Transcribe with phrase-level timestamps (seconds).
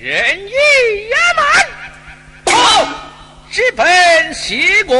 [0.00, 0.14] 人
[0.46, 1.44] 意压满，
[2.44, 2.88] 跑，
[3.50, 4.96] 直奔西国。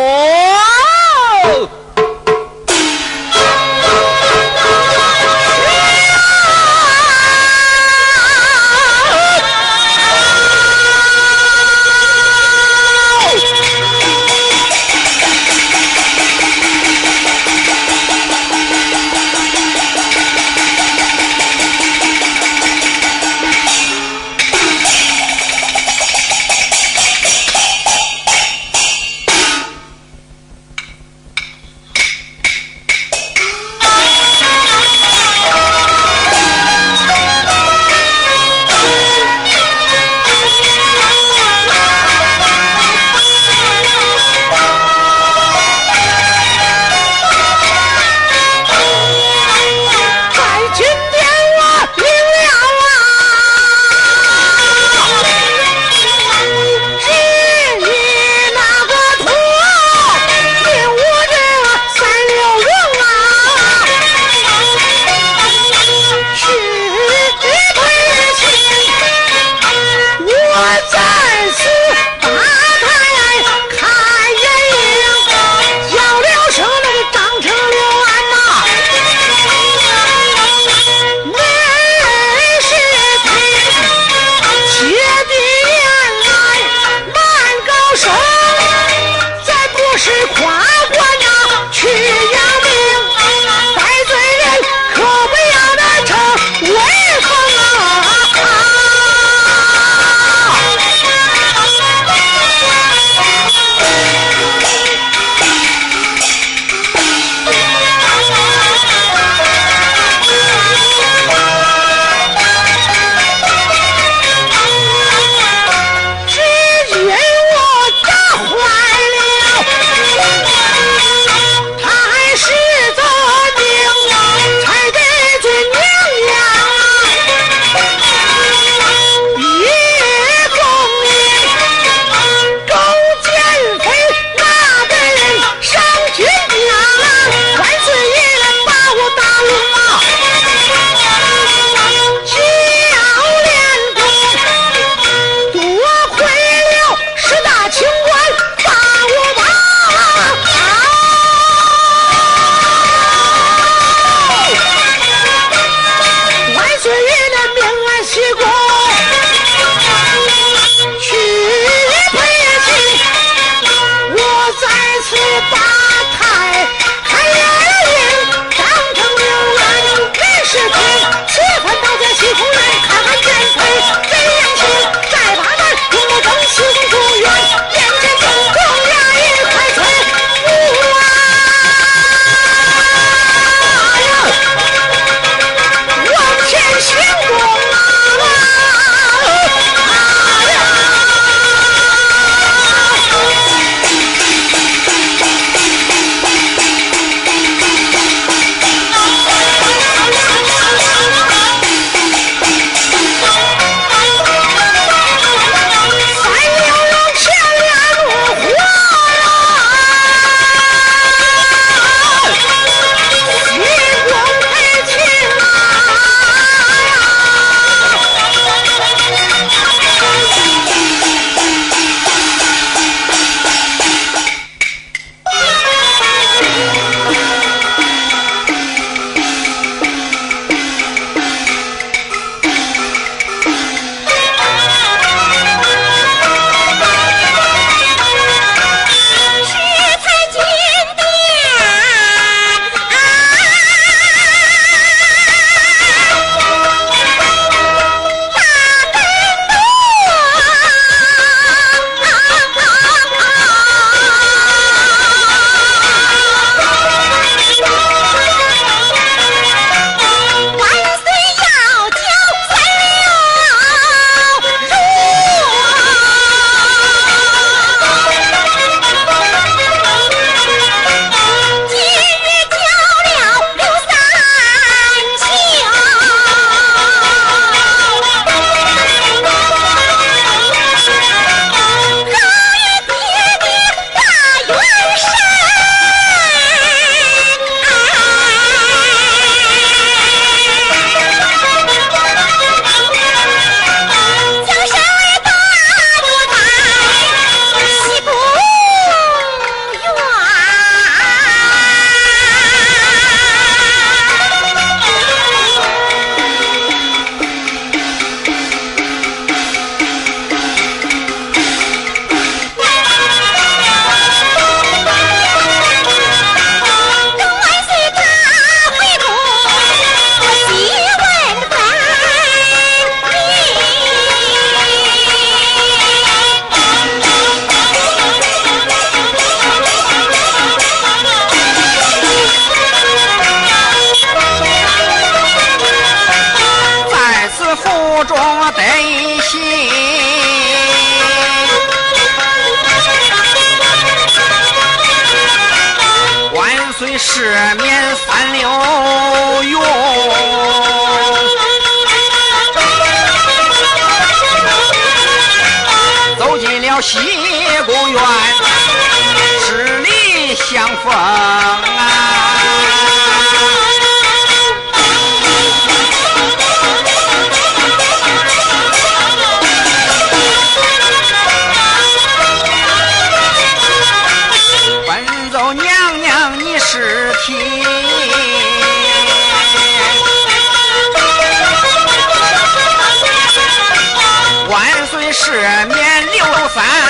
[384.49, 385.33] 万岁是
[385.67, 386.88] 免六三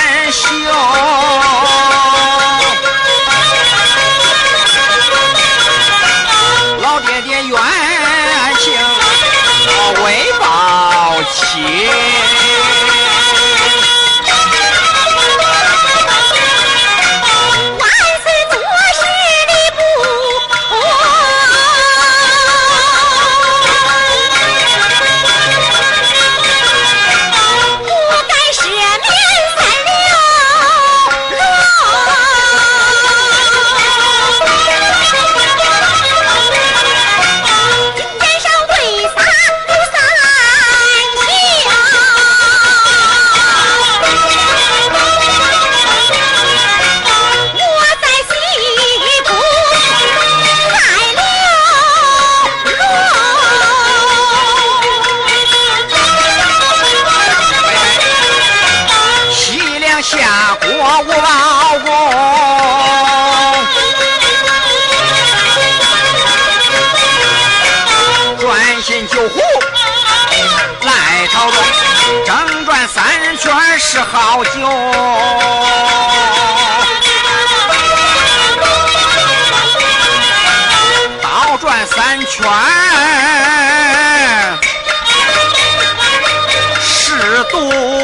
[73.48, 74.60] 全是好酒。
[81.22, 82.46] 倒转三圈，
[86.82, 87.97] 十度。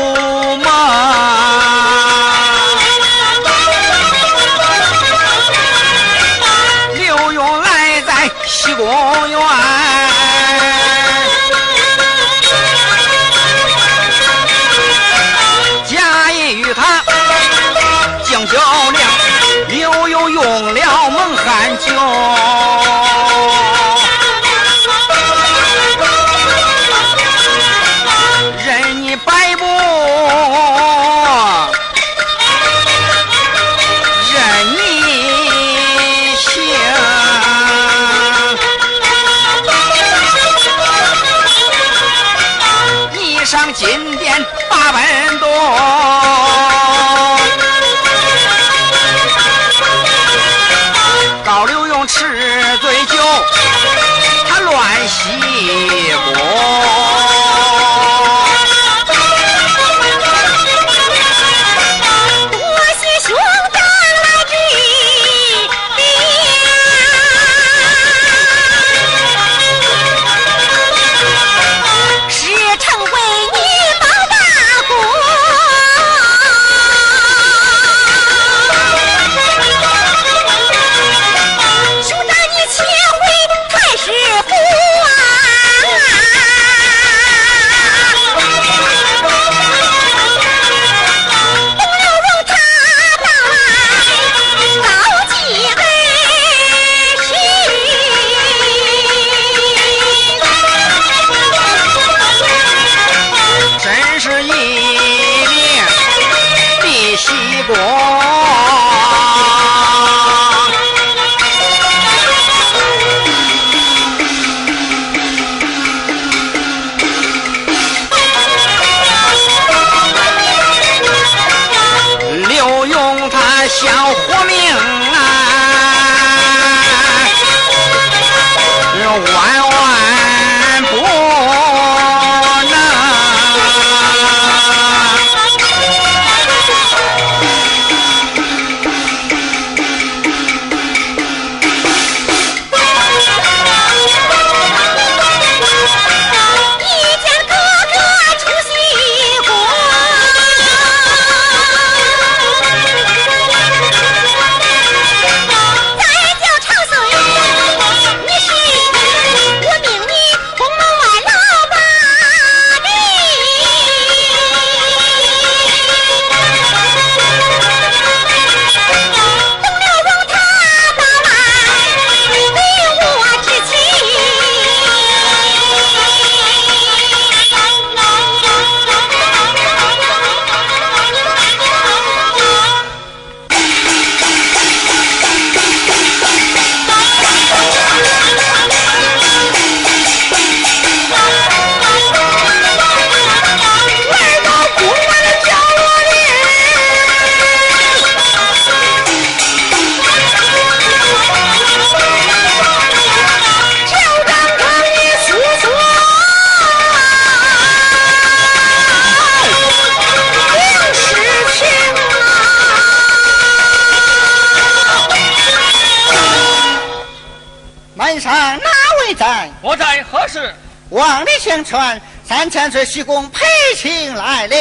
[222.55, 223.45] 千岁西宫裴
[223.77, 224.57] 情来了。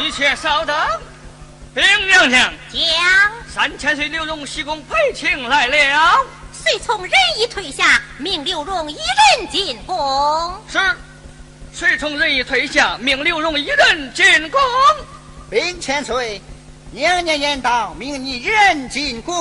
[0.00, 0.74] 一切稍等。
[1.74, 2.80] 禀娘娘，将
[3.54, 6.24] 三千岁刘荣西宫裴情来了。
[6.50, 10.58] 随从人一退下，命刘荣一人进宫。
[10.66, 10.78] 是。
[11.74, 14.58] 随从人一退下，命刘荣一人进宫。
[15.50, 16.40] 禀千岁，
[16.90, 19.34] 娘娘言道，命你人进宫。